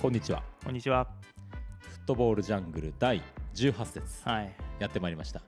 [0.00, 1.06] こんにちはこんにちは。
[1.80, 3.20] フットボールジャングル第
[3.54, 4.52] 18節はい。
[4.78, 5.42] やってまいりました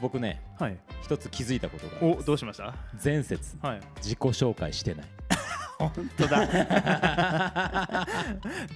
[0.00, 0.78] 僕ねはい。
[1.02, 2.74] 一つ気づいたことがお、どうしました？
[3.02, 3.80] 前節はい。
[3.96, 5.06] 自己紹介してない
[5.78, 6.46] 本当だ。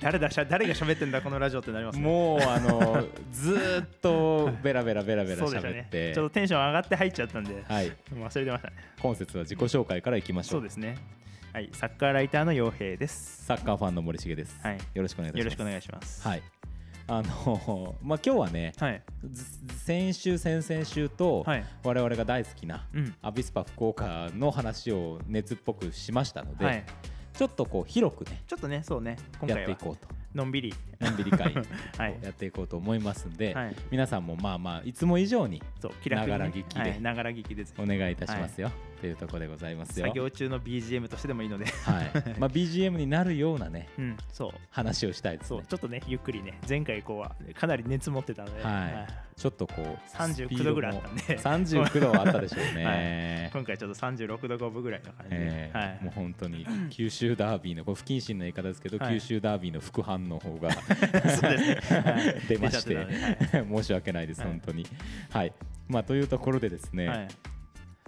[0.03, 2.05] 誰だしゃ誰が喋ってんだこのラジオってなりますね。
[2.05, 5.47] もうあの ずーっとベラベラベラベラ。
[5.47, 8.77] 喋ってちょっとテンション上がって入っちゃったんで、はい忘れてましたね。
[9.01, 10.99] 今節は自己紹介からいきましょそううですね。
[11.53, 11.71] はい。
[11.73, 13.45] サッカーライターの洋平です。
[13.47, 16.29] サッカーファンの森重です、はいよろしくお願いしますよろしくお願いします。
[16.29, 16.43] はい
[17.11, 19.03] あのまあ今日はねはい。
[19.31, 19.45] ず
[19.79, 21.65] 先週先々週とはい。
[21.83, 23.15] 我々が大好きなうん。
[23.23, 26.85] アビスパ福岡の話を熱っぽくしましたので、はい。
[27.33, 29.17] ちょっとこう広くねちょっとね、そうね。
[29.41, 30.75] 今回はやっていこうとのんびり。
[31.01, 31.55] のんびり会
[31.97, 32.19] はい。
[32.23, 33.77] やっていこうと思いますんで、はい。
[33.91, 35.63] 皆さんもまあまあいつも以上に
[36.11, 38.71] ながら聞きではいながら聞きでお願いいたしますよ、
[39.01, 40.07] というところでございますよ。
[40.07, 41.65] 作業中の BGM としてでもいいので。
[41.67, 42.39] はい。
[42.39, 44.17] まあ BGM になるようなねうん。
[44.33, 44.51] そう。
[44.71, 45.61] 話をしたいですね。
[45.61, 49.29] そう、ちょっとね、ゆっくりね、前回以降はかなり熱持ってたので、はい。
[49.39, 55.99] ちょっとこう39度ぐらいあったんで、39度はあったでしょうね、 今回ちょっと36度5分ぐらいの感じで、えーはい。
[56.03, 59.15] もう本当に九州ダービーのこれ不謹慎な言い方ですけど、はい。
[59.15, 62.41] 九州ダービーの副反の方が そうですね、はい。
[62.49, 63.77] 出まして出ちゃってたので。
[63.77, 64.51] 申し訳ないです、はい。
[64.51, 64.87] 本当に。
[65.31, 65.53] はい。
[65.87, 67.29] まあ、というところでですね、はい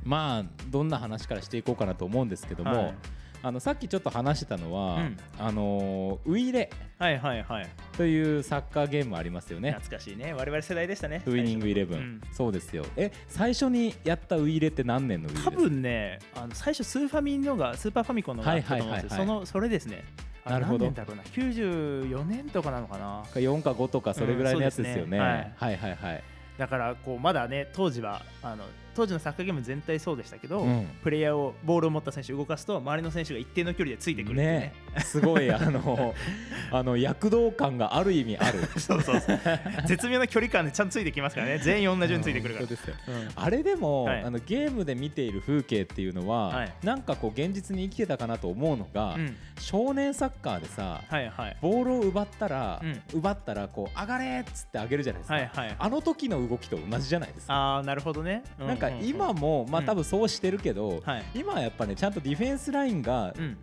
[0.05, 2.95] まあどんな話からしていこうかなと思うんですけども、はい。
[3.43, 5.17] あのさっきちょっと話してたのは、うん。
[5.39, 6.71] あのーウイレ。
[6.99, 7.69] はいはいはい。
[7.97, 9.73] というサッカーゲームありますよね。
[9.73, 10.35] 懐かしいね。
[10.35, 11.23] 我々世代でしたね。
[11.27, 12.21] ウイニングイレブン、うん。
[12.33, 12.85] そうですよ。
[12.97, 20.05] え最初にやったウイレって何年のウイレです多分ねあの最初スーファミのがスーパーファミコンのがあったと思うんですよ、はいはいはいはいそのそれですね。
[20.45, 20.87] あなるほど。
[20.87, 21.23] 何年だろうな。
[21.23, 23.23] 94年とかなのかな。
[23.35, 25.19] 4か5とかそれぐらいのやつですよね。
[25.19, 25.55] うんそうですね。
[25.57, 26.25] はいはいはい。
[26.59, 28.65] だからこうまだね当時はあの
[29.01, 30.87] 当時のサッカーゲーム全体そうでしたけど、うん。
[31.03, 34.45] プレイヤーをボールを持った選手を動かすと周りの選手が一定の距離でついてくるね。
[34.45, 35.03] ね。
[35.03, 36.15] すごいあの
[36.71, 38.59] あの躍動感がある意味ある。
[38.79, 39.41] そうそうそう。
[39.87, 41.59] 絶妙な距離感でちゃんとついてきますからね。
[41.65, 42.67] 全員同じようについてくるから。
[42.67, 42.95] そうですよ。
[43.09, 43.29] うん。
[43.37, 44.23] あれでも、はい。
[44.23, 46.73] あのゲームで見ている風景っていうのは、はい。
[46.83, 49.37] なんかこう現実に生きてたかなと思うのが、うん。
[49.59, 51.57] 少年サッカーでさ、はいはい。
[51.63, 52.83] ボールを奪ったら、
[53.13, 55.77] う奪ったらこう上がれっつって上げるじゃないですか、はいはい。
[55.79, 59.87] あの時の動きと同じじゃないですか、ああなるほどね、うなんか今も、まあうん。
[59.87, 61.25] 多分そうしてるけど、はい。
[61.35, 63.57] 今はやっぱねちゃんとディフェンスラインがうん。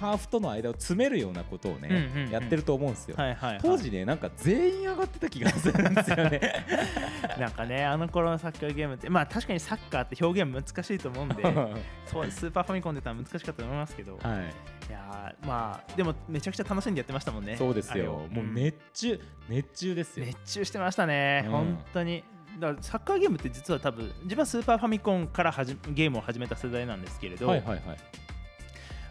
[0.00, 2.30] ハーフとの間を詰めるようなことをね、うんうんうん。
[2.30, 3.16] やってると思うんですよ、
[3.62, 6.40] 当時ねなんか全員上がってた気がするんですよね。
[7.40, 11.42] なんかねあの頃のサッカーゲームってまあ確かにサッカーって表現難しいと思うんで
[12.06, 14.40] そうスーパーファミコンでたら難しかったと思いますけど、はい。
[14.88, 18.26] いやーまあでもめちゃくちゃ楽しんでやってましたもんねそうですよ。
[18.30, 18.54] もううん。
[18.54, 20.26] 熱中、熱中ですよ。
[20.26, 21.52] 熱中してましたね、うん。
[21.52, 22.22] 本当に
[22.58, 27.80] だからサッカーゲームって実は多分自分はスーパーファミコンからはじゲームを始めた世代なんですけれど、はいはいはい。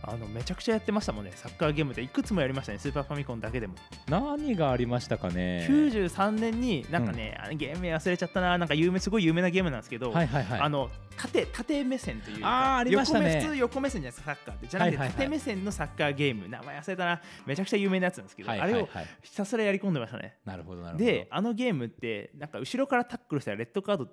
[0.07, 1.31] あのめちゃくちゃやってましたもんね。
[1.35, 2.79] サッカーゲームでいくつもやりましたね。
[2.79, 3.75] スーパーファミコンだけでも、
[4.07, 8.57] 何がありましたかね？93年になんかね、あのゲーム名忘れちゃったな。
[8.57, 13.25] なんか有名すごい有名なゲームなんですけど、はいはいはいあの縦縦目線というかあーありましたね。
[13.25, 14.67] 横目普通横目線じゃないですかサッカーって。
[14.67, 16.49] じゃなくて縦目線のサッカーゲーム。
[16.49, 17.21] 名前忘れたな。
[17.45, 18.81] めちゃくちゃ有名なやつなんですけど、はいはいはい。
[18.83, 18.89] あれを
[19.21, 20.37] ひたすらやり込んでましたね。
[20.45, 21.05] なるほどなるほど。
[21.05, 24.07] であのゲームってなんか後ろからタックルしたらレッドカード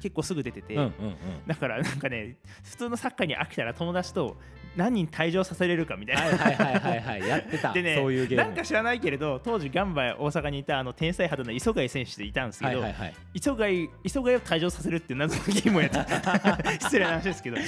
[0.00, 1.16] 結構すぐ出てて、うんうんうん。
[1.46, 4.36] だからなんかね普通のサッカーに飽きたら友達と
[4.76, 7.28] 何人退場させれるかみたいな、はいはいはいはいはい。
[7.28, 7.72] やってた。
[7.72, 8.44] でねそういうゲーム。
[8.44, 13.14] なんか知らないけれど当時ガンバ大阪にいたあの天才肌の磯貝選手っていたんですけど、はいはいはい。
[13.34, 16.78] 磯貝磯貝を退場させるっていう謎のゲームをやってた。
[16.80, 17.62] 失礼な話ですけど、ま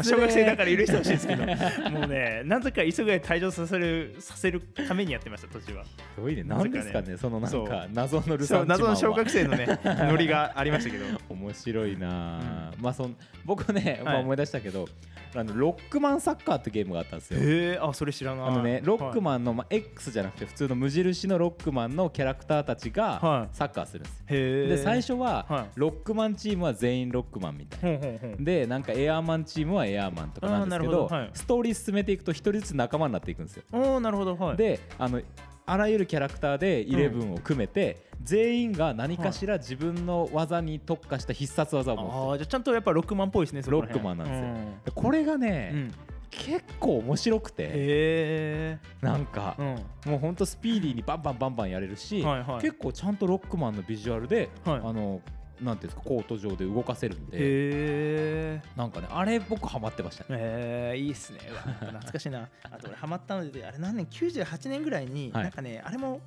[0.00, 1.46] あ、小学生だから許してほしいですけど。
[1.90, 5.84] もうねなぜか磯貝退場させるさせるためにやってました途中は。
[5.84, 6.44] すごいね。
[6.44, 11.04] 何ですかねそのなんか謎のルサンチ謎の小学生のね ノリがありましたけど。
[11.28, 14.22] 面白いなあ、まあそん僕ね、まあ、はい。
[14.22, 14.86] 思い出したけど
[15.34, 17.40] あのロックマンサッカーってゲームがあったんですよ。
[17.40, 18.48] へえあそれ知らない。
[18.48, 23.56] あのねロックン、マンの、まあ、X じゃなくて普通の無印のロックマンのキャラクターたちはがい。
[23.56, 25.66] サッカーするんですよ、で最初は、はい。
[25.76, 28.36] ロックマンチームは全員ロックマンみたいな。
[28.38, 33.62] でなんかエアーマンチームはエアーマンとかなんですけどストーリー進めていくと一人ずつ仲間になっていくんですよ。
[33.72, 34.36] おーなるほど。
[34.36, 34.56] はい。
[34.56, 35.20] であの
[35.64, 42.18] あらゆるキャラクターでイレブンを組めて、全員が何かしら自分の技に特化した必殺技を持ってる。
[42.18, 44.48] ああじゃあちゃんとやっぱロックマンっぽいですねロックマンなんですよ。
[44.48, 45.94] よ、でこれがね、うんうん
[46.32, 50.10] 結構面白くてなんか、うん。
[50.10, 52.60] もうほんとスピーディーにバンバンバンバンやれるし、はいはい。
[52.62, 54.80] 結構ちゃんとロックマンのビジュアルで、はい。
[54.82, 55.20] あの
[55.60, 60.28] なんていうんですかコート上で動かせるんでなんかねあれ僕ハマってましたね。
[60.32, 61.38] えー、いいっすね。
[61.78, 62.48] 懐かしいな。
[62.64, 65.42] あと俺ハマったのであれ何年98年ぐらいに、はい。
[65.44, 66.20] なんかねあれも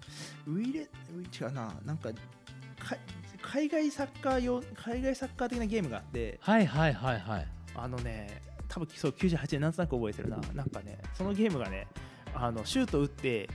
[0.48, 0.86] ウイレウ
[1.22, 1.74] イ違うな。
[1.84, 2.96] なんかか
[3.42, 7.48] 海外サッカー用海外サッカー的なゲームがあってはいはいはいはい。
[7.75, 8.42] あのね
[8.75, 10.38] 多分そう98年なんとなく覚えてるな。
[10.54, 11.88] なんかねそのゲームがね
[12.33, 13.50] あのシュート打って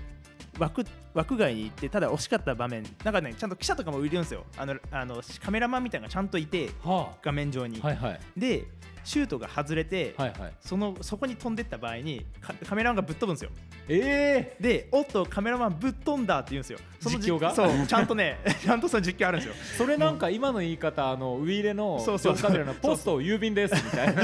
[0.59, 0.83] 枠
[1.13, 2.85] 枠外に行ってただ惜しかった場面。
[3.05, 4.47] なんかねちゃんと記者とかもいるんですよ。
[4.57, 8.21] あのあのカメラマンみたいなのがちゃんといては画面上に、あはいはい。
[8.35, 8.67] で
[9.05, 10.53] シュートが外れて、はいはい。
[10.61, 13.51] そのそこに飛んでった場合にカカメラマンがぶっ飛ぶんですよ。
[13.89, 16.79] ええでおっとカメラマンぶっ飛んだって言うんですよ。
[17.01, 17.55] その実況が？
[17.55, 19.55] そうちゃんとね ちゃんとその実況あるんですよ。
[19.79, 22.37] それなんか今の言い方あのウィーレのそうそう。
[22.37, 24.23] カメラのポスト郵便ですみたいな。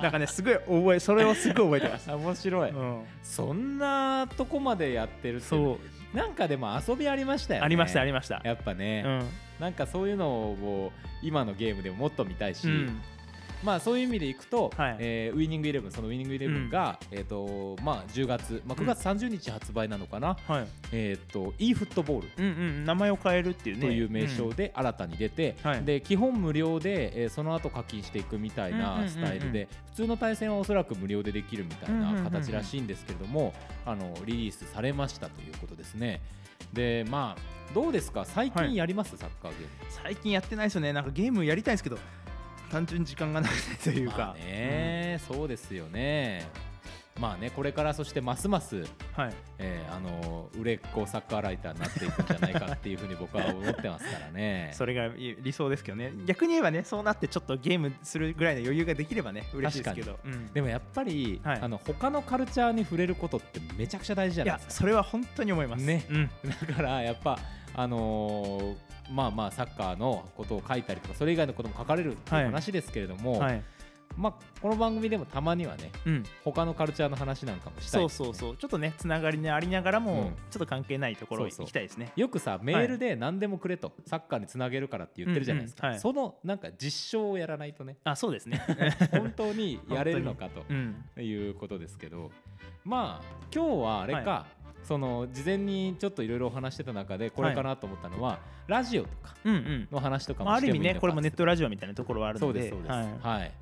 [0.00, 2.70] なんかねすごい覚えそれをすごい覚えてます、 面白い。
[2.70, 5.78] うん、そんなとこまでやってるそ
[6.14, 6.16] う。
[6.16, 7.64] なんかでも遊びありましたよね。
[7.66, 8.40] ありましたありました。
[8.42, 9.28] やっぱね、うん。
[9.60, 10.92] なんかそういうのを
[11.22, 13.02] 今のゲームでももっと見たいし、うん
[13.64, 14.96] まあそういう意味でいくと、はい。
[15.00, 20.66] えーウイニングイレブンそのウイニングイレブンが、えっ、とまあ10月、まあ9月30日発売なのかな、はい。
[20.92, 22.48] えっ、と e フットボールうんう
[22.80, 23.82] ん名前を変えるっていうね。
[23.82, 25.84] という名称で新たに出て、はい。
[25.84, 29.08] で基本無料で、えーその後課金していくみたいうんうんうんうなん。
[29.08, 32.24] スタイルで、普通の対戦はおそらく無料でできるみたいうんうんうんうなん。
[32.30, 33.52] 形らしいんですけれども、
[33.84, 36.20] あのリリースされましたということですね。
[36.72, 38.24] でまあどうですか？
[38.24, 39.68] 最近やります、サッカーゲーム。
[39.90, 40.92] 最近やってないですよね。
[40.92, 41.98] なんかゲームやりたいんですけど
[42.70, 43.50] 単純に時間がない
[43.82, 44.16] というか。
[44.18, 46.48] まあね、そうですよね。
[47.18, 48.86] まあねこれからそしてますます、うん
[49.16, 49.34] はい。
[49.58, 54.70] えーあの売れっ子サッカーライターになっていくんじゃないかっていうふうに僕は思ってますからね。
[54.72, 56.12] それが理想ですけどね。
[56.26, 60.46] 逆に言えばねそうなってちょっとゲームするぐらいの余裕ができればね嬉しいですけど、うん。
[60.52, 61.60] でもやっぱり、はい。
[61.60, 64.72] あの他のカルチャーに触れることってめちゃくちゃ大事じゃないですか。
[64.74, 65.84] それは本当に思います。
[65.84, 66.06] ね。
[66.08, 66.30] うん。
[66.68, 67.36] だからやっぱ
[67.74, 73.62] あのーまあまあサッカーのことを書いたりとかそれ以外のことも書かれるっていうはい話ですけれども、はい。
[74.16, 76.24] まあこの番組でもたまにはねうん。
[76.44, 78.00] 他のカルチャーの話なんかもしたい。
[78.00, 78.56] そうそうそう。
[78.56, 80.28] ちょっとねつながりにありながらも、うん。
[80.50, 82.12] ちょっと関係ないところ行きたいですね。
[82.16, 85.94] よくさメールで何でもくれと、サッカーにつなげるからって言ってるじゃないですか、うんうん。
[85.94, 86.00] はい。
[86.00, 87.96] そのなんか実証をやらないとね。
[88.04, 88.60] あそうですね。
[89.12, 91.04] 本当にやれるのかと うん。
[91.16, 92.30] いうことですけど。
[92.84, 93.24] まあ
[93.54, 94.46] 今日はあれか、
[94.88, 100.94] その事前にちょっといろいろお話してた中でこれかなと思ったのは、ラジオとかの話とかまあ、ある意味もしてもいいのか？
[100.94, 102.70] ねこれもネットラジオみたいなところはあるので。
[102.70, 103.26] そうですそうです。
[103.26, 103.40] はい。
[103.40, 103.52] はい、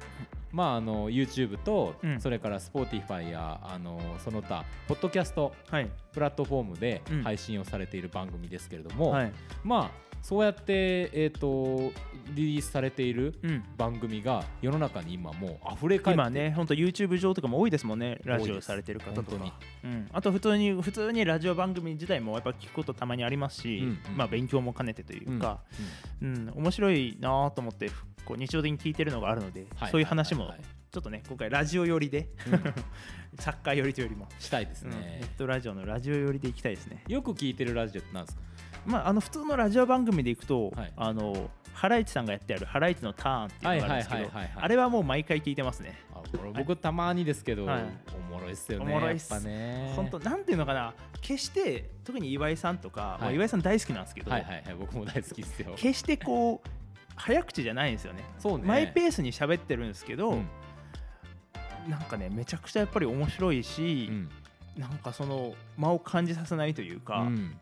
[0.52, 2.20] まああの YouTube と、うん。
[2.20, 5.90] それから Spotify やあのその他ポッドキャストはい。
[6.12, 7.22] プラットフォームでうん。
[7.24, 9.32] 配信をされている番組ですけれども、はい。
[9.64, 11.92] まあそうやってえっ、と
[12.34, 13.62] リリースされているうん。
[13.76, 19.54] 番組が世の中に今もう溢れ返って今ね本当 YouTube 上とかも多いですもんねラジオされてる方とか。
[19.84, 24.16] うん、あと普通に普通にラジオ番組自体もやっぱ聞くことたまにありますし、うんうん。
[24.16, 25.60] まあ勉強も兼ねてというか、
[26.20, 27.88] うん面白いなと思って
[28.24, 29.90] こう日常的に聞いてるのがあるので、はい。
[29.92, 30.52] そういう話も
[30.90, 32.74] ちょっとね今回ラジオ寄りで、うん。
[33.38, 34.90] サッカー寄りというよりも、したいですうん。
[34.90, 37.04] ネねッ、トラジオのラジオ寄りでいきたいですね。
[37.06, 38.42] よく聞いてるラジオってなんですか？
[38.86, 40.92] まああの普通のラジオ番組でいくと、はい。
[40.96, 44.30] あのハライチさんがやってあるハライチのターンっていうのがあるんですけど
[44.62, 45.98] あれはもう毎回聞いてますね。
[46.54, 47.82] 僕たまにですけど、はい。
[48.30, 49.38] おもろいっすよねおもろいっす。
[49.44, 49.92] ね。
[49.94, 53.20] 本当なんていうのかな決して特に岩井さんとか、はい。
[53.20, 55.74] まあ岩井さん大好きなんですけど、はいはいはい僕も大好きですよ。
[55.76, 56.68] 決してこう
[57.14, 58.24] 早口じゃないんですよね。
[58.38, 58.64] そうね。
[58.64, 60.48] マイペースに喋ってるんですけど、うん。
[61.90, 64.30] なんかねめちゃくちゃやっぱり面白いしう、ん。
[64.78, 67.34] なんかその間を感じさせないといううかん。
[67.34, 67.56] まあ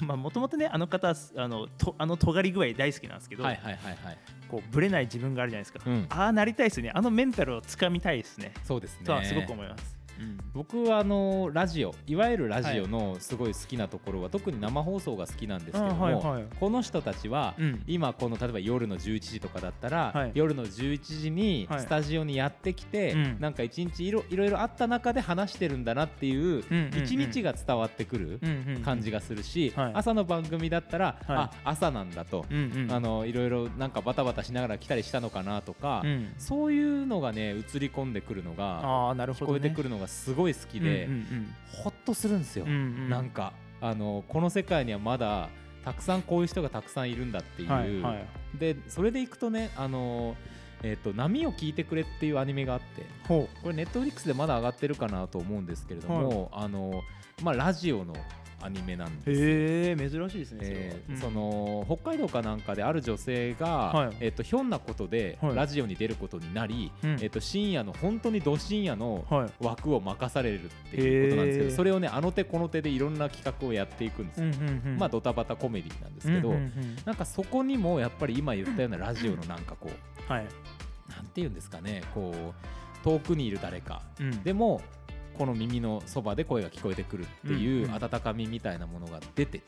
[0.00, 4.18] もともとねあの方あのとあの尖り具合大好きなんですけど、はいはいはいはい。
[4.48, 6.06] こうぶれない自分があるじゃないですか、うん。
[6.08, 6.92] ああなりたいですね。
[6.94, 8.52] あのメンタルをつかみたいですね。
[8.64, 9.06] そうですね。
[9.06, 16.44] とはすごく思います、うん僕はあのラジオいわゆるラジオのすごい好きなところは、特に生放送が好きなんですけども、あはいはい。
[16.58, 17.82] この人たちは、うん。
[17.86, 20.32] 今この例えば夜の11時とかだったら、はい。
[20.34, 21.80] 夜の11時にはい。
[21.80, 23.36] スタジオにやってきて、うん。
[23.38, 26.64] なんか一日いろいろいろあった中で話してるんだなっていう
[26.96, 28.40] 一日が伝わってくる
[28.82, 29.92] 感じがするし、はい。
[29.94, 31.36] 朝の番組だったら、はい。
[31.36, 32.92] あ朝なんだと、うんうん。
[32.92, 36.32] あのいろいろなんかバタバタしながら来たりしたのかなとか、うん。
[36.38, 42.78] そういうのがね映り込んでくるのがああなるほど、ね、聞こえてくるのがすごい好きで、うんうんほっとするんですよ、うんうん。
[42.78, 45.48] うんなんかあのこの世界にはまだ
[45.84, 48.26] たくさんこういう人がたくさんいるんだっていう、はいはい。
[48.58, 50.36] でそれでいくとねあの
[50.82, 57.02] えっと波を聞いてくれっていうアニメがあってほこれネットフリックスでまだ上がってるかなと思うんですけれども、あの
[57.42, 58.14] まあラジオの
[58.62, 59.40] アニメなんうです。
[59.40, 64.16] よへえ珍しいですねえーその北海道かなんかである女性が、はい。
[64.20, 65.54] えっとひょんなことではい。
[65.54, 67.18] ラジオに出ることになり、うん。
[67.20, 69.24] えっと深夜の本当にど深夜の
[69.60, 74.98] 枠を任されるっていうことなんですけどへーそれをねあの手この手でいろんな企画をやっていくんですよ、うんうんうん。
[74.98, 76.96] まあドタバタコメディなんですけど、うんうんうん。
[77.04, 79.90] なんかそこにもやっぱり今言ったようなラジオのなんかこ
[80.28, 80.46] うはい。
[81.08, 84.02] なんていうんですかねこう遠くにいる誰か。
[84.20, 84.42] うん。
[84.42, 84.80] でも
[85.36, 87.94] この耳のそばで声が聞こえてくるっていんううん。
[87.94, 89.64] 温かみみたいなものが出てて、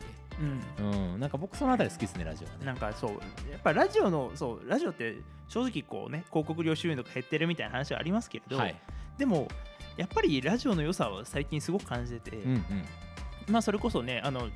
[0.79, 1.13] うん。
[1.13, 2.65] うん、なんか僕そのあたり好きですねラジオはね。
[2.65, 3.11] なんかそう
[3.51, 8.75] やっぱラジオのそうラジオって正直こうね広告料収入とか減ってるみたいな話はありますけれど、はい、
[9.17, 9.47] でも
[9.97, 12.63] やっぱりラジオの良さを最近すごく感じてて、うんうん。
[13.49, 14.47] まあそれこそねあのこ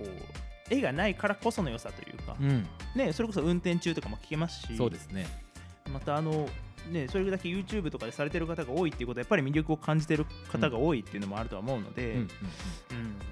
[0.00, 5.26] う絵がないからこその良さというか、うん、ねそれこそ運転中とかも聞けますしそうですね。
[5.92, 6.48] またあの
[6.90, 12.28] ねそれだけ YouTube とかでされてる方が多いっていうことはやっぱり魅力を感じてる方が多いっていうのもあるとは思うので、うんうんうん。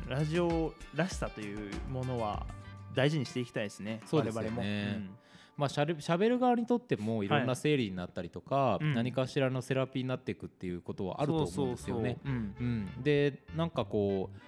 [0.09, 2.47] ラジオらしさというものは
[2.95, 4.49] 大事にしていきたいですねそうですよね。
[4.49, 5.11] 我々も、うん。
[5.57, 8.95] まあ、しゃべしゃべる側にとってもいろんはない整理になったりとか、うん。
[8.95, 12.19] 何かしらのセラピーになっていくっていうことはあると思うんですよね。
[12.25, 12.65] そうそうそう。
[12.65, 12.89] うん。
[12.97, 14.39] うん、でなんかこう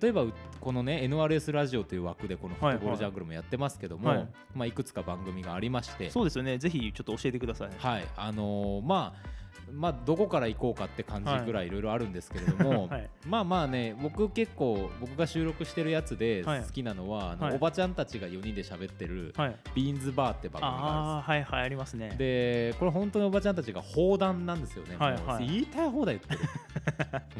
[0.00, 4.28] 例えばうこのね NRS ラジオという枠でこのフットボールジャングルもやってますけども、はいい。
[4.54, 6.10] まあ、いくつか番組がありまして。
[6.10, 6.58] そうですよね。
[6.58, 7.70] ぜひちょっと教えてください。
[7.76, 8.04] はい。
[8.16, 13.10] あのーまあまあどこから行こうかって感じぐらいいろいろあるんですけれども、はい。
[13.26, 16.62] まあまあね僕結構僕が収録してるやつではい。
[16.62, 17.56] 好きなのは、あのはい。
[17.56, 22.14] おばちゃんたちが4人で喋ってるはい「ビーンズバー」って番組があるんですはいはいありますね。
[22.16, 25.46] でこれ本当におばちゃんたちが砲弾なんですよね、はいはい。
[25.46, 26.50] 言いたい放題言ってる。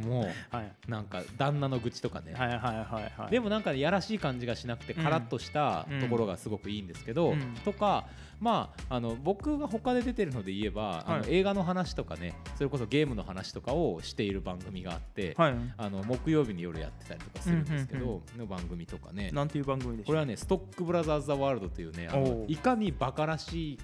[0.07, 3.31] もはい、うなんか旦那の愚痴とかね、はいはいはいはい。
[3.31, 7.55] でもなんかやらしい感じがしなくてうんカラッとしたところがすごくいいんですけど、うん。
[7.65, 8.07] とか
[8.41, 15.55] まああの僕が他で出てるので言えば、あのはい映画の話とかねそれこそゲームの話とかをしている番組があって、はい。
[15.77, 19.31] あの木曜日に夜やってたりとかするんですけど、の番組とかね。
[19.33, 22.57] なんていう番組でしょこれはね、ストックブラザーズ・ザ・ワールドというね、あのい。
[22.57, 23.79] かにバカらしい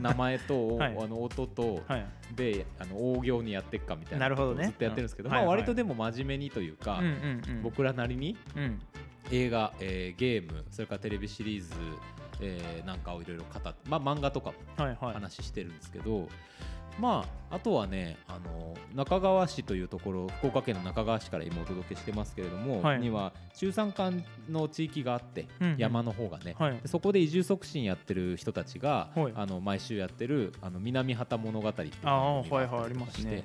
[0.00, 0.96] 名前と、 はい。
[0.98, 2.06] あの音と、はい。
[2.34, 4.54] であの大行にやっていくかみたいななるほどね。
[4.54, 7.00] ことをずっとやってるんですけど、まあ割とでも真面目にというか、
[7.62, 8.80] 僕らなりにうん。
[9.30, 11.68] 映画、えーゲーム、それからテレビシリーズ、
[12.40, 16.28] えーなんかをいろいろ語って、まあ漫画とか話してるんですけど、
[16.98, 23.00] まああとはねあの中川市というところ福岡県の中川市から今お届けしてますけれども、はい。
[23.00, 25.78] には中山間の地域があって、うんうん。
[25.78, 26.78] 山の方がね、はい。
[26.78, 29.32] でそこで移住促進やってる人たちが、はい。
[29.34, 33.44] あの毎週やってるあの南畑物語っていうああ番組がはいはいありったりとかしてます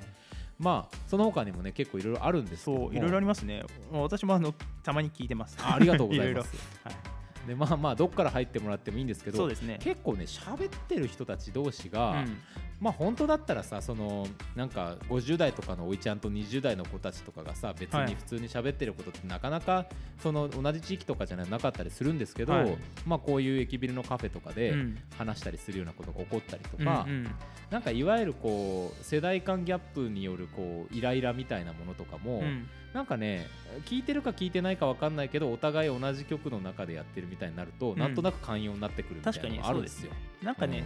[0.58, 2.88] まあその他にもね結構いろいろあるんですけども。
[2.88, 3.62] そういろいろありますね。
[3.92, 4.52] まあ私もあの
[4.82, 5.56] たまに聞いてます。
[5.60, 6.56] あありがとうございます。
[6.84, 7.17] はい
[7.48, 9.78] でまあまあどっから入ってもらってもいいんですけどそうですね。
[9.82, 12.38] 結構ね喋ってる人たち同士が、うん
[12.80, 18.06] まあ本当だったらさそのなんか50代とかのおいちゃんと20代の子たちとかがさ別はい。
[18.06, 19.86] に普通に喋ってることってなかなか
[20.22, 22.78] その同じ地域とかじゃなかったりするんですけど、はい。
[23.06, 24.98] まあこういう駅ビルのカフェとかでうん。
[25.16, 27.30] 話したりするようなことが起こったりとか、うんうん。
[27.70, 32.68] なんかいわゆるこう世代間ギャップによるこうイライラみたいなものとかも、うん。
[32.94, 33.46] なんかね
[33.84, 37.98] 聞いてるか聞いてないか分かんないけどお互い同じ曲の中でやってるみたいになると、ん。
[37.98, 40.12] なんとなく寛容になってくるみたいなのがあるんですよ。
[40.42, 40.84] なんかね、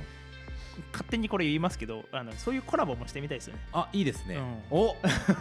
[0.93, 3.61] 勝手にこれ言いますけどあのそういうコラボもしてみたいですよね。
[3.75, 4.37] うんあいいですね。
[4.37, 4.63] うん。
[4.71, 4.97] お。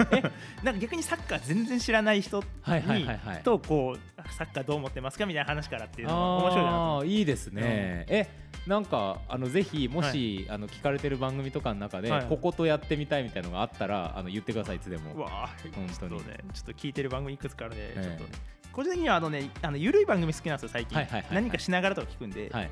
[0.63, 3.43] なんか逆にサッカー全然知らない人にはいはいはいはい。
[3.43, 8.05] とこうサッカーどう思ってますかみたいな話からっていうのが面白いなあーいいですね。
[8.07, 8.27] え
[8.67, 12.25] なんかあのぜひもし、あの聞かれてる番組とかの中で、はい。
[12.25, 15.13] こことやってみたいみたいなのがあったらあの言ってくださいいつでも。
[15.13, 15.89] うわあ本当に。
[15.89, 18.29] ちょねちょっと聞いてる番組いくつかあるんで、ええちょっとね
[18.71, 21.35] 個人的にはあのねあの緩い番組好きなんですよ最近、はいはいはいはい。
[21.35, 22.69] 何かしながらとか聞くんで、はい。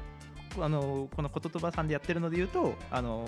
[0.59, 3.27] あのこのこととばさんでやってるので言うとあの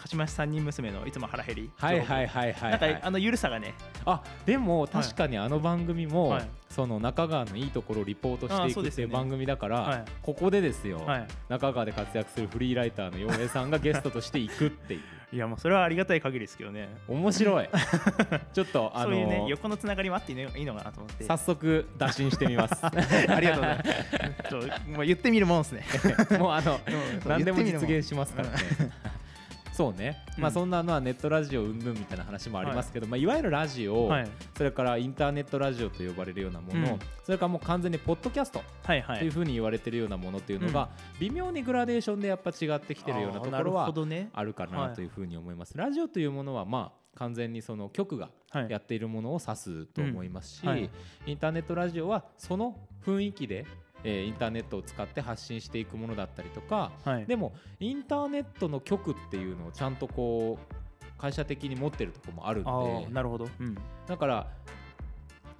[0.00, 2.92] 鹿島市三人娘のいつも腹減りはいはいはいはい、はい。
[2.92, 3.74] なんかあのゆるさがね。
[4.04, 6.48] あでも確かにあの番組も、はい。
[6.70, 10.04] その中川のいいところをリポートしていくっていう番組だから、はい。
[10.22, 11.26] ここでですよ、はい。
[11.48, 16.88] 中川で活躍するフリーライターの洋平さんがゲストとして行くっていういやもうそれはありがたい限りですけどね。
[17.06, 17.68] 面白い。
[18.54, 21.24] ちょっとあのそういうね横のつながりもあっていいのかなと思って。
[21.24, 22.74] 早速打診してみます。
[22.84, 22.90] あ
[23.38, 24.48] りがとうございます。
[24.48, 25.84] ちょもう言ってみるもんですね。
[26.38, 26.80] もうあの
[27.26, 28.54] 何でも実現しますからね
[29.78, 30.42] そうね、うん。
[30.42, 33.08] まあそんなのはネットラジオうんぬんみたいな話もありますけど、い。
[33.08, 34.28] まあ、いわゆるラジオ、はい。
[34.56, 36.98] それからインターネットラジオと呼ばれるようなもの、うん。
[37.22, 39.18] それからもう完全にポッドキャストはいはい。
[39.20, 40.88] というふうに言われてるようなものっていうのが、
[41.20, 43.86] 微妙にグラデーションでやっぱ違ってきてるようなところは
[44.32, 44.96] あるかはない。
[44.96, 45.78] というふうに思います。
[45.78, 48.70] ラジオというものはまあ完全にその局がはい。
[48.70, 50.90] やっているものを指すと思いますし、
[51.24, 52.74] インターネットラジオはその
[53.06, 53.64] 雰囲気で、
[54.04, 57.26] えーインターネットを使って発信していくものだったりとか、はい。
[57.26, 60.74] でもインターネットの局っていうのをちゃんとこう
[61.18, 63.76] 会社的に持ってるところもあるんでなるほど、うん。
[64.06, 64.46] だから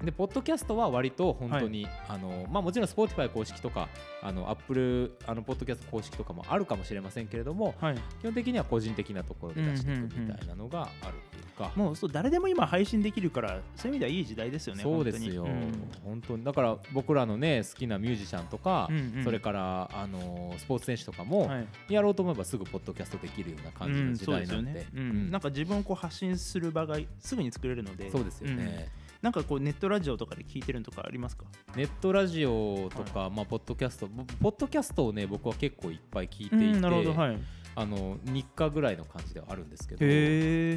[0.02, 3.88] でポッドキャストは割と本当に、あのまあ、もちろん Spotify 公式とか
[4.22, 15.72] あの Apple あのポッドキャスト公式とかもあるかもしれませんけれどもはい、基本的には個人的なところで出していくみたいなのがあるっていうか、もうそう誰でも今配信できるからそういう意味ではいい時代ですよねそうですよ、本
[16.04, 16.44] 本当に。
[16.44, 19.24] だから僕らのね好きなミュージシャンとか、うんうん。
[19.24, 21.92] それからあのスポーツ選手とかも、はい。
[21.92, 25.00] やろうと思えばすぐポッドキャストできるような感じの時代なんで,、うん。
[25.00, 25.30] うん。
[25.30, 28.10] なんか自分をこう発信する場がすぐに作れるので。
[28.10, 31.44] そうですよね、うんなんかこうネットラジオとかで聞いてるのとかありますか？
[31.74, 34.06] ネットラジオとか、まあ、ポッドキャスト。
[34.06, 37.38] ぼポッドキャストをね僕は結構いっぱい聞いていて、うんなるほどはい。
[37.74, 39.94] あの日課ぐらいの感じではあるんですけ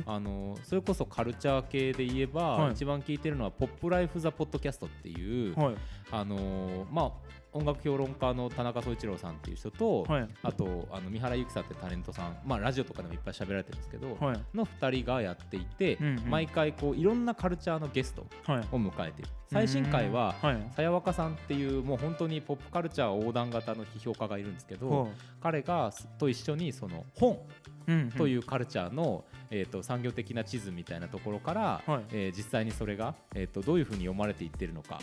[0.04, 2.74] どあのそれこそカルチャー系で言えば、はい。
[2.74, 5.76] 一番聞いてるのは「ポップライフ・ザ・ポッドキャスト」っていう、はい。
[6.12, 7.12] あのまあ
[7.54, 10.28] 音楽評論家の田中総一郎さんっていう人と、はい。
[10.44, 14.42] あとあの三原由紀さんってタレントさん、まあ、ラジオとかでもいっぱい喋られてるんですけど、はい。
[14.54, 16.30] の2人がやっていて、うんうん。
[16.30, 18.60] 毎回こういろんなカルチャーのゲストはい。
[18.60, 19.30] を迎えている。
[19.52, 20.68] 最新回ははい。
[20.74, 25.10] さやわかさんっていうもう本当にポップカルチャー横断型の批評家がいるんですけど、ほ
[25.42, 27.38] 彼がと一緒にその本
[28.18, 32.04] といううカルチャーの、えー、と産業的な地図みたいなところから、はい。
[32.12, 35.00] えー実際にそれが、えー、とどういうふうに読まれていってるのか、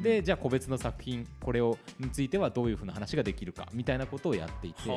[0.00, 4.90] でじゃあ個別の作品これをについてはどういうふうな話ができるかみたいなことをやっていて。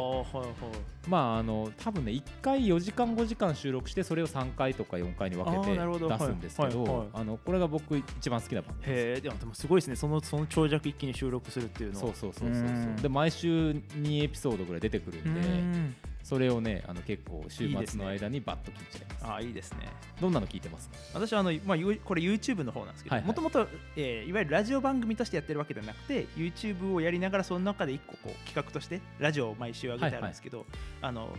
[1.08, 9.22] まああの多分ね1回4時間5時間収録してそれを3回とか4回に分けて出すんですけどあのこれが僕一番好きな番組です。
[9.22, 12.06] でもでもすごいですねそのその長尺一気に収録するっていうのは。
[12.08, 13.02] そうそうそうそううんそう。
[13.02, 15.96] で毎週2エピソードぐらい出てくるうんでん
[16.28, 19.26] それをねあの結構週末の間にバッと聞いちゃいます。
[19.26, 19.88] ああいいですね。
[20.20, 20.96] どんなの聞いてますか？
[21.14, 23.28] 私はあの、まあ、ゆこれ YouTube の方なんですけどはいはい。
[23.28, 30.66] もともといわゆるラジオ番組としてやってるわけではなくて YouTube をやりながらその中で一個こう企画としてラジオを毎週上げてあるんですけど、
[31.02, 31.30] あの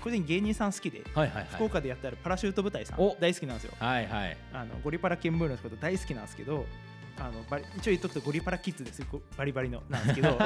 [0.00, 3.16] 個人芸人さん好きで、はいはい福岡でやってあるパラシュート部隊さんお。
[3.18, 3.72] 大好きなんですよ。
[3.80, 4.36] はいはい。
[4.52, 6.66] あのゴリパラ見聞のこと大好きなんですけど
[7.18, 9.02] あのバリ一応言っとくとゴリパラキッズです。
[9.10, 9.82] ごバリバリの。
[9.88, 10.38] なんですけど。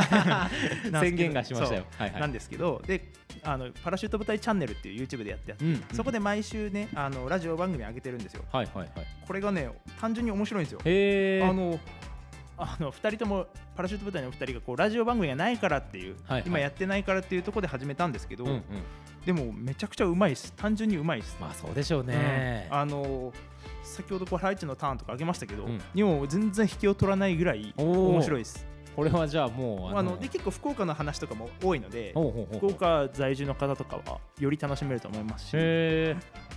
[1.00, 1.86] 宣言がしましたよ。
[1.96, 2.20] はいはい。
[2.20, 2.82] なんですけど。
[2.86, 5.84] であのパラシュート部隊チャンネルっていう YouTube でやってあって、うんうん。
[5.92, 8.44] そこで毎週ねあのラジオ番組上げてるんですよ。
[8.52, 8.90] はいはいはい。
[9.26, 9.70] これがね
[10.00, 10.80] 単純に面白いんですよ。
[10.80, 11.80] あの
[12.58, 13.46] あの2人とも
[13.76, 16.42] パラシュート部隊の2人がこうラジオ番組がないからっていう、はいはい。
[16.46, 18.62] 今やってないからっていうところで始めたんですけど、うんうん。
[19.24, 20.52] でもめちゃくちゃうまいです。
[20.56, 22.66] 単純にうまいです、まあそうでしょうね。
[22.70, 22.76] うん。
[22.76, 23.32] あの
[23.88, 25.80] 先ほどこうハライチのターンとか上げましたけど、うん。
[25.94, 28.66] にも全然引きを取らないぐらい面白いです。
[28.94, 32.12] これはじゃあもうあので結構福岡の話とかも多いので
[32.56, 36.16] 福岡在住の方とかはより楽しめると思いますし、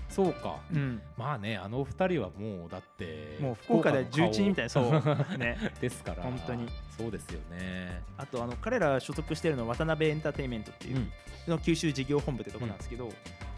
[0.10, 0.58] そうか。
[0.74, 5.38] うん、まあねあのお二人はもうだってもう福岡で重鎮みたいなそう。
[5.38, 5.58] ね。
[5.80, 6.24] ですから。
[6.24, 6.68] 本当に。
[6.98, 8.02] そうですよね。
[8.18, 11.12] あとあの彼ら所属しているのは渡辺エンターテインメントっていう、うん。
[11.48, 13.10] の九州事業本部ってとこなんですけど、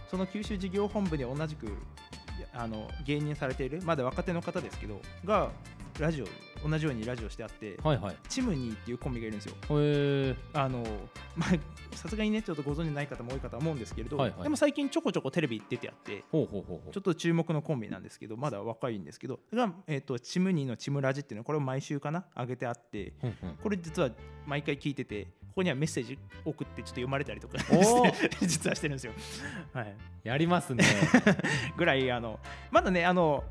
[0.09, 1.67] その九州事業本部で同じく
[2.53, 5.51] あの芸人されているまだ若手の方ですけどが
[5.99, 6.25] ラジオ
[6.67, 8.15] 同じようにラジオしてあって、はいはい。
[8.29, 9.55] チムニーっていうコンビがいるんですよ。
[9.55, 10.83] へえあの
[11.35, 14.43] まあさすがにねちょっとご存じない方も多いかとは思うんですけれど、はいはい。
[14.43, 24.09] でも最近ちょこちょこテレビ出てあってちょっと注目のコンビなんですけどまだ若いんですけどが、えー、とチムニーのチムラジっていうのはこれを毎週かな上げてあってうんうんこれ実は
[24.45, 27.57] 毎回聞いててここにはメッセージ送ってちょっと読まれたりとか
[28.41, 29.13] 実はしてるんですよ。
[29.71, 30.83] はい、やりますね。
[31.77, 32.39] ぐらいあの
[32.71, 33.43] まだねあの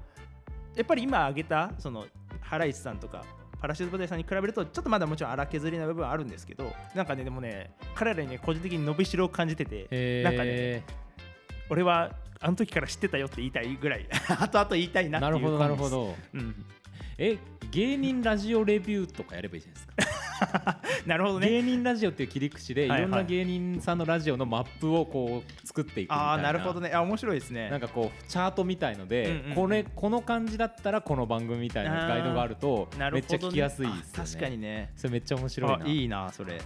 [0.75, 2.07] やっぱり今挙げたその
[2.53, 3.25] ハライチさんとか
[3.63, 10.83] パラシュート部隊さんに比べるとちょっとまだもちろん荒削りな部分はあるんですけどなんかねでもね彼らにね個人的に伸びしろを感じててへなんかえ
[11.71, 12.11] 俺は
[12.41, 14.07] あの時から知ってたよって言いたいぐらい
[14.39, 16.15] 後々言いたいなっていうなるほどなるほど。
[16.35, 16.55] うん、
[17.17, 17.39] え
[17.71, 20.32] 芸人ラジオレビューとかやればいいじゃないですか
[21.07, 21.49] なるほどね。
[21.49, 26.25] 芸人ラジオっていう切り口でいろんな芸人さんのラジオのマップをこう作っていくみたいな。
[26.25, 26.91] ああなるほどね。
[26.93, 27.71] あ面白いですね。
[27.71, 29.55] なんかこうチャートみたいので、うんうんうん。
[29.55, 34.03] これこの感じだったらこの番組みたいなガイドがあるとめっちゃ聞きやすいですよね。
[34.17, 34.91] あ確かにね。
[34.97, 35.85] それめっちゃ面白いな。
[35.85, 36.55] あいいなそれ。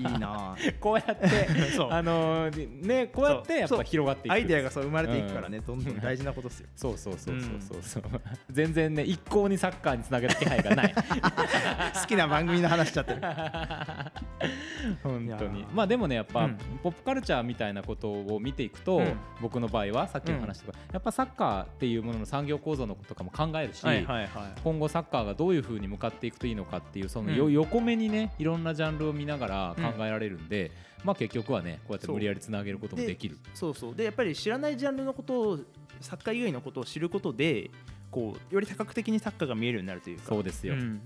[0.00, 0.56] いいな。
[0.80, 1.48] こうやって
[1.90, 4.34] あのーねこうやってやっぱ広がっていく。
[4.34, 6.68] アイデアがそう生まれていくからね、どんどん大事なことですよ。
[6.76, 8.02] そうそうそうそうそうそう、
[8.50, 10.94] 全然ね一向にサッカーにつなげる気配がない。
[10.94, 13.20] 好きな番組の話しちゃってる。
[15.02, 15.64] 本当に。
[15.64, 15.66] ー。
[15.72, 16.58] まあでもねやっぱ、うん。
[16.82, 19.12] ポップカルチャーみたいなことを見ていくと、うん。
[19.40, 24.28] 僕の場合はさっきの話とか、やっぱサッカーっていうものの産業構造のこととかも考えるし、はいはいはい。
[24.62, 27.52] 今後サッカーがどういうふうに向かっていくといいのかっていうそのよ、うん。
[27.52, 30.70] 横目にねいろんなジャンルを見ながら考えられるんで、
[31.04, 33.38] まあ結局はねこうやって無理やりつなげることもできる。
[33.54, 33.74] そう。
[33.74, 35.58] そうでやっぱり知らないジャンルのことを
[36.00, 37.70] サッカー以外のことを知ることで
[38.10, 40.24] こうより多角的にサッカーが見えるようになるというか。
[40.26, 41.00] そうですよ、ん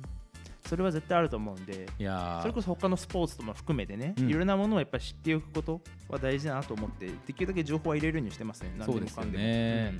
[0.72, 2.40] それは絶対あると思うんでいやー。
[2.40, 4.30] それこそ他のスポーツとも含めてね、うん。
[4.30, 9.44] いろんなものをやっぱり知っておくことは大事だなと思ってできるだけ情報は入れるようにしてますね何そうですよもかんでも。
[9.44, 9.98] ね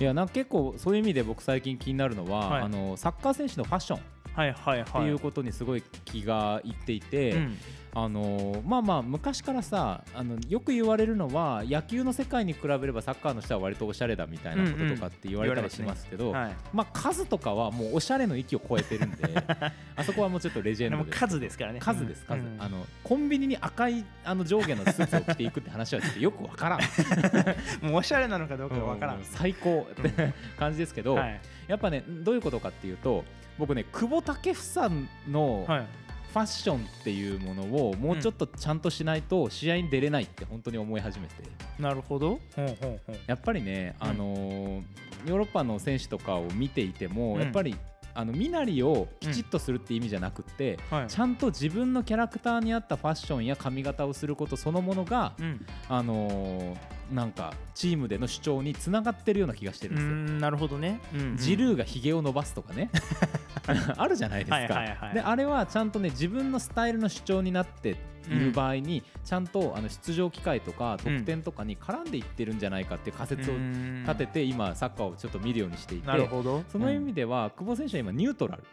[0.00, 2.62] いやなんか結構そういう意味で僕最近気になるのは、はい。
[2.62, 4.00] あのサッカー選手のファッション
[4.34, 4.84] はいはいはい。
[4.84, 7.58] ていうことにすごい気がいっていて、うん。
[7.96, 16.56] あのまあまあ昔からさあのよく言われるのは野球の世界に比べればサッカーの人は割とおしゃれだみたいなこととかって言われたりしますけど、はい。
[16.72, 19.22] まあ数とかはもうおしゃれの域を超えてるんで
[19.94, 21.18] あそこはもうちょっとレジェンドです。
[21.18, 21.78] 数ですからね。
[21.78, 22.56] 数です数、うん。
[22.58, 26.80] あのコンビニに赤いあの上下のスーツを着ていくって話はちょっとよくわからん。
[27.86, 31.40] もうおしゃれなのかどうかわからん、う最高って感じですけど、はい。
[31.68, 33.24] やっぱねどういうことかっていうと
[33.58, 35.86] 僕ね久保建英のはい。
[36.34, 41.34] フファッションっていうものをもうちょっとちゃんとしないと試合に出れないって本当に思い始めて。
[41.78, 42.40] なるほど。
[43.28, 44.08] やっぱりね、うん。
[44.08, 44.82] あのー
[45.26, 47.40] ヨーロッパの選手とかを見ていても、うん。
[47.40, 47.76] やっぱり
[48.14, 51.06] あの身なりをきちっとするって意味じゃなくって、はい。
[51.06, 55.64] ちゃんと自分のキャラクターに合ったファッションや髪型をすることそのものが、うん。
[55.88, 56.76] あのー
[57.12, 60.14] なんかチームでの主張につながってるような気がしてるんうですよ。
[60.14, 61.36] んなるほどね、うんうん。
[61.36, 62.90] ジルーがひげを伸ばすとかね。
[63.96, 67.96] あるじゃないですか、はいはいはいであれはちゃんとね自分のスタイルの主張になって
[68.28, 73.54] いる場合に、ちゃんとあの出場機会とか得点とかに絡んでいってるんじゃないかっていう仮説を
[74.02, 76.62] 立てて今サッカーをちょっと見るようにしていてなるほど。
[76.68, 78.64] その意味では久保選手は今ニュートラル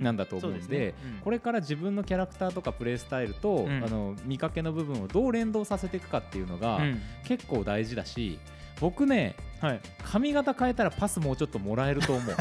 [0.00, 3.84] なんだと思うんで,、これから自分のキャラクターとかプレースタイルと、うん。
[3.84, 7.00] あの見かけの部分をどう連動させていくかっていうのが、うん。
[7.24, 8.38] 結構大事だし
[8.80, 9.80] 僕ねはい。
[10.04, 12.36] 髪型変えたらパスもうちょっともらえると思う。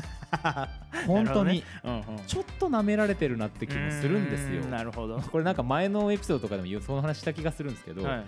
[1.07, 2.03] 本当に、うんうん。
[2.27, 4.63] ちょっと舐められてるなって気もするんですよ。
[4.65, 5.19] なるほど。
[5.19, 8.23] これなんか前のエピソードとかでもその話した気がするんですけど、はい。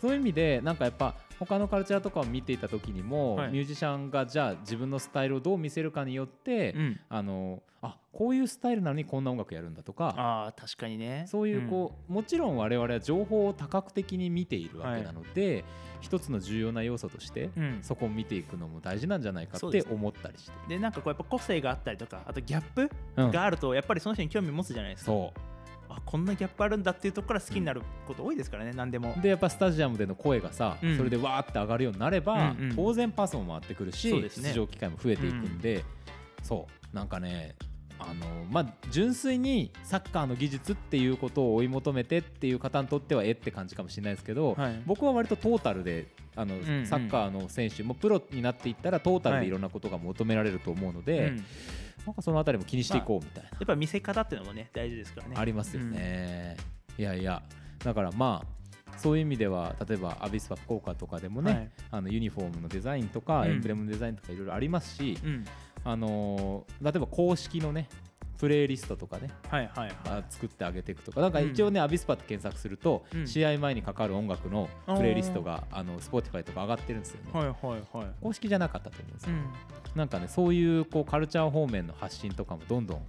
[0.00, 1.14] そういう意味でなんかやっぱ
[1.46, 3.52] 他のカルチャーとかを見ていた時にも、はい。
[3.52, 7.00] ミュージシャンがじゃあ自分のスタイルをどう見せるかによって、うん。
[7.08, 11.26] あのあこういうスタイルなのにこんな音楽やるんだとかああ確かにね。
[11.28, 15.64] そういうこう、もちろん我々は情報を多角的に見ているわけなので、
[16.00, 23.30] 一つの重要な要素として、うん、うんそこを見ていくのも大事なんじゃないかって思ったりして、でなんかこうやっぱ個性があったりとかあとギャップうん。
[23.30, 25.40] があるとやっぱりその人に興味持つじゃないですか、そう
[25.96, 29.14] あこんなギャップあるんだっていうところから好きになること多いですからね、何でも。
[29.20, 30.96] でやっぱスタジアムでの声がさ、うん。
[30.96, 32.76] それでわーって上がるようになれば、うんうん。
[32.76, 34.28] 当然パスも回ってくるし、ね。
[34.28, 35.84] 出場機会も増えていくんで、
[36.42, 37.54] そうなんかね
[37.98, 44.82] あのまあ、純粋にサッカーの技術っていうことを追い求めてっていう方にとってはえって感じかもしれないですけど、はい。
[44.84, 46.86] 僕は割とトータルであの、んうん。
[46.86, 51.44] サッカーの選手もプロになっていったらトータルでいろんなことが求められると思うので、うん
[52.06, 53.50] なんかそのあたりも気にしていこうみたいな。
[53.50, 55.36] やっぱ見せ方っていうのもね大事ですからね。
[55.38, 56.56] ありますよね、
[56.98, 57.42] いやいや。
[57.84, 61.70] だからまあそういう意味では例えばアビスパ福岡とかでもね、はい。
[61.92, 63.50] あのユニフォームのデザインとか、うん。
[63.50, 65.44] エンブレムのデザインとかいろいろありますし、うん。
[65.84, 67.88] あのー例えば公式のね
[68.44, 69.94] プレイリストとかねはいはいはい。
[70.06, 71.22] あ作ってあげていくとか。
[71.22, 73.26] なんか一応ね、アビスパって検索すると、うん。
[73.26, 78.06] 試合前にかかる音楽のプレイリストがあの Spotify とか上がってるんですよね、はいはいはい。
[78.20, 79.98] 公式じゃなかったと思うんですよ、うん。
[79.98, 83.02] なんかねそういうこうカルチャー方面の発信とかもどんどん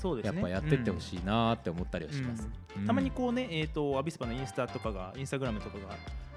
[0.00, 0.40] そうですね。
[0.40, 2.86] やっぱやってってほしいなーって思ったりはします、うん。
[2.86, 5.96] たまにこうね、えー、とアビスパのインスタとかがインスタグラムとかが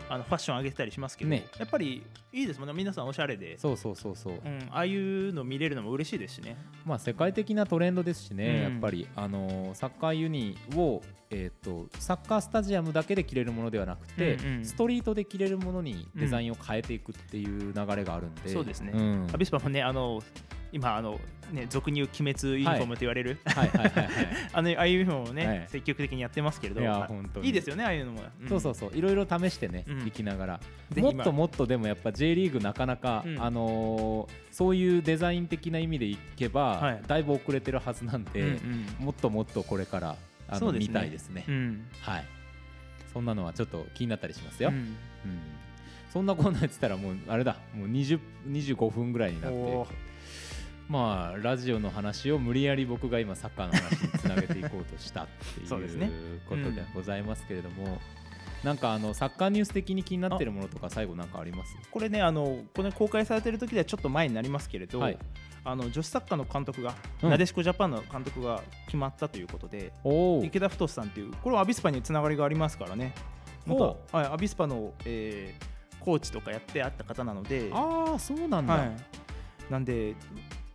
[0.09, 1.45] あのファッション上げてたりしますけど、ね。
[1.57, 2.73] やっぱりいいですもんね。
[2.75, 6.57] 皆さんおしゃれで、そうそうそうそう、うん、ああいうの見れるのも嬉しいですしね。
[6.85, 8.73] まあ世界的なトレンドですしね、うん。
[8.73, 14.65] やっぱりあのーサッカーユニをえー、とサッカースタジアムだけで着れるものではなくて、うんうん。
[14.65, 18.93] ストリートで着れるものにデザインを変えていくっていう流れがあるんで、そうですね。
[18.93, 19.27] ん。
[19.31, 20.21] アビスパもねあの
[20.71, 21.19] 今あの
[21.51, 23.69] ね俗に言う鬼滅ユニフォームと言われる、はい。
[23.69, 23.77] はい。
[23.77, 23.89] はい。
[23.89, 24.09] はい。
[24.53, 25.65] あのああいうユニフォームをね、はい。
[25.67, 26.81] 積極的にやってますけれど。
[26.81, 27.47] いやまあ本当に。
[27.47, 28.47] いいですよねああいうのも、ん。
[28.47, 28.91] そうそうそう。
[28.95, 30.07] いろいろ試してね、うん。
[30.07, 30.59] いきながら。
[30.95, 33.41] もっともっとでもやっぱ J リーグなかなか、うん。
[33.41, 37.01] あのーそういうデザイン的な意味でいけば、はい。
[37.07, 38.47] だいぶ遅れてるはずなんで、うん
[38.99, 39.05] うん。
[39.05, 40.15] もっともっとこれから
[40.47, 40.79] あの、ね。
[40.79, 41.87] 見たいですね、うん。
[42.01, 42.25] はい。
[43.13, 44.75] そんなのはちょっと気になったりしますよ、うん。
[44.75, 44.95] うん。
[46.11, 47.57] そんなこんなやってたらもうあれだ。
[47.73, 49.85] もう20 25分ぐらいになって
[50.89, 55.67] まあラジオの話を無理やり僕が今サッカーの話につなげていこうとしたっていう
[56.49, 57.99] ことではございますけれども、
[58.63, 61.77] なんかあのサッカーニュース的に気になってるものとか最後なんかあります？
[61.91, 65.19] これねあのこれ公開されてる時ではちょっと前になりますけれど、はい。
[65.63, 67.29] あの女子サッカーの監督が、うん。
[67.29, 69.91] なでしこジャパンの監督が決まったということで
[70.43, 73.13] 池田太さんっていうこれはアビスパにつながりがありますからね。
[73.67, 77.69] はい、アビスパの、えーコーチとかやってあった方なので。
[77.73, 78.91] ああそうなんだ、はい、
[79.69, 80.15] なんで、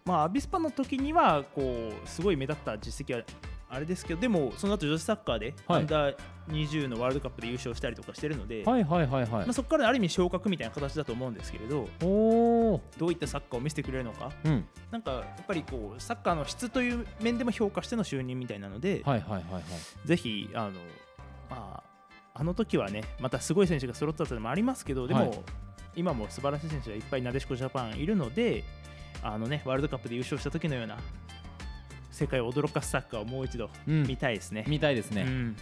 [0.06, 3.22] まあ、アビスパの時にはこうすごい目立った実績は
[3.70, 5.80] あれですけどでもその後女子サッカーで、はい。
[5.80, 6.16] アンダー
[6.48, 14.30] 20のワールドカップで優勝したりとかしてるので、はいはいはいはい、まあ、そこからある意味昇格みたいな形だと思うんですけれどおおどういったサッカーを見せてくれるのか。
[14.44, 14.66] うん。
[14.90, 19.62] なんかやっぱりこうサッカーの質という面でも評価しての就任みたいなので、はいはいはいはい。
[20.06, 20.72] ぜひあの、
[21.48, 21.82] まあ、
[22.34, 25.40] あの時はねまたすごい選手が揃ったというのもありますけどでも、はい。
[25.96, 28.64] 今も素晴らしい選手がいっぱいなでしこジャパンいるので
[29.22, 30.98] あの、ね、ワールドカップで優勝した時のような
[32.10, 34.06] 世界を驚かすサッカーをもう一度うん。
[34.06, 34.64] 見たいですね。
[34.68, 35.56] 見たいですね、うん。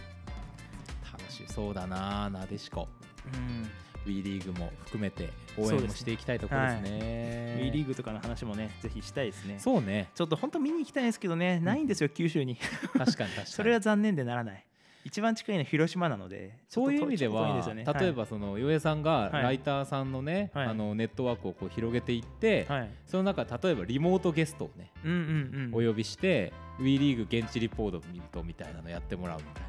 [1.11, 2.87] 楽しそうだななでしこ。
[3.33, 3.69] うん。
[4.05, 7.57] WE リーグも含めて応援もしていきたいところですね。
[7.59, 9.59] WE リーグとかの話もねぜひしたいですね。
[9.59, 10.09] そうね。
[10.13, 12.57] ちょっと本当見に行きたいんですけどね、ないんですよ、九州に。
[12.93, 13.47] 確かに確かに。
[13.47, 14.65] それは残念でならない。
[15.05, 17.85] 一番近いのは広島なのでそういう意味ではね。
[17.99, 19.43] 例えばその洋江さんがはい。
[19.43, 20.67] ライターさんのねはい。
[20.67, 25.85] あのネットワークをこう広げていってはい、はいその中例えばリモートゲストをねうんうんうん。
[25.85, 27.99] お呼びして WE リーグ現地リポー
[28.31, 29.63] トみたいなのやってもらうみたい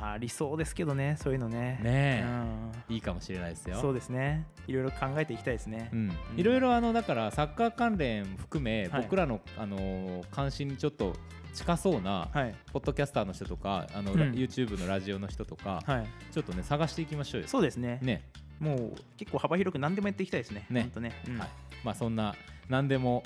[0.00, 1.80] あー理想ですけどねそういうのね。
[1.82, 2.72] なねうん。
[2.90, 3.76] えいいかもしれないですよ。
[3.80, 4.46] そうですね。
[4.66, 5.98] いろいろ考えていきたいですね、うん。
[6.32, 6.40] うん。
[6.40, 9.02] いろいろあのだからサッカー関連含めはい。
[9.02, 11.14] 僕らのあのー関心にちょっと
[11.54, 12.54] 近そうなはい。
[12.72, 14.20] ポッドキャスターの人とかあのうん。
[14.32, 16.06] YouTube のラジオの人とかはい。
[16.32, 17.48] ちょっとね探していきましょうよ。
[17.48, 17.98] そうですね。
[18.02, 18.28] ね。
[18.60, 20.66] もう結構幅広く何でもやっていきたいですね。
[20.70, 20.82] ね。
[20.82, 21.38] ほんとね、うん。
[21.38, 21.48] はい。
[21.82, 22.34] まあそんな
[22.68, 23.22] 何でも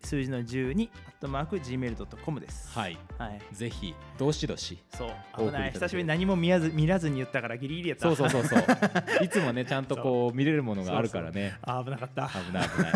[0.00, 2.78] 数字の12アットマーク Gmail.com です。
[2.78, 2.96] はい。
[3.18, 3.40] はい。
[3.52, 4.78] ぜひどしどし。
[4.94, 5.10] そう。
[5.36, 5.72] 危ない。
[5.72, 8.04] 久しぶりに何も見やず見らずに言ったからギリギリやった。
[8.04, 8.62] そうそうそうそう。
[9.24, 11.58] いつもねちゃんとこう見れるものがあるからね。
[11.62, 12.28] あ危なかった。
[12.28, 12.92] 危ない危ない。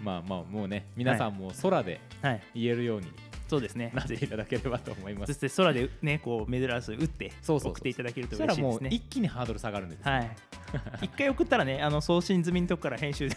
[0.02, 2.40] まあまあもうね皆さんも空ではい。
[2.54, 3.12] 言えるように
[3.48, 3.90] そうですね。
[3.94, 5.34] なっていただければと思います。
[5.34, 8.88] そして空でねこうメドラス打って送っていただけると嬉しいですね。
[8.92, 10.36] 一気にハードル下がるんでですねはい
[11.02, 13.36] 一回送ったらねあの送信済みのとこから編集 で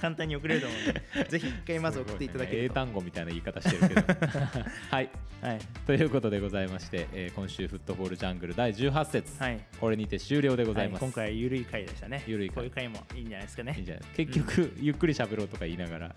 [0.00, 4.14] 簡単に送れると思うのでぜひ一回まず送っていただけ英ると、単語みたいな言い方してるけど。
[4.90, 5.10] はい。
[5.40, 5.58] はい。
[5.86, 9.60] ということでございまして、えー今週フットボールジャングル第18節、はい。
[9.80, 11.10] これにて終了でございます、はい。
[11.10, 12.22] 今回はゆるい回でしたね。
[12.26, 12.56] ゆるい回。
[12.56, 13.74] こういう回もいいんじゃないですかね。
[13.76, 16.14] いいんじゃない結局、ゆっくり喋ろうとか言いながらわ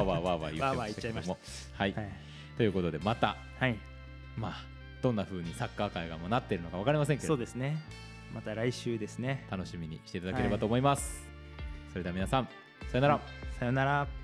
[0.00, 1.26] ーわーわーわー言ってましたけども。
[1.26, 1.36] 言っ
[1.74, 2.12] はい、はい、
[2.56, 3.76] ということでまたはい、
[4.36, 4.64] まあ
[5.02, 7.28] どんな風にサッカー界がもうなってるのか分かりませんけど。
[7.28, 7.76] そうですね
[8.34, 9.46] また来週ですね。
[9.50, 11.26] 楽しみにしていただければと思います、
[11.90, 12.48] それでは皆さん
[12.90, 13.20] さよなら、
[13.58, 14.21] さよなら